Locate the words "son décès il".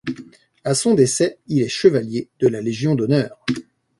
0.73-1.61